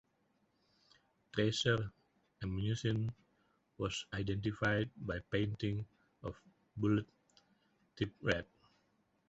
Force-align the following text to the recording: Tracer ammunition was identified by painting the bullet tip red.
Tracer 1.31 1.91
ammunition 2.41 3.13
was 3.77 4.07
identified 4.13 4.89
by 4.97 5.19
painting 5.31 5.85
the 6.23 6.33
bullet 6.75 7.05
tip 7.95 8.09
red. 8.23 8.47